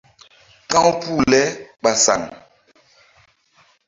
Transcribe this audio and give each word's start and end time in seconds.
Ka̧w 0.71 0.87
puh 1.01 1.21
le 1.31 1.41
ɓa 1.81 1.91
saŋ. 2.03 2.21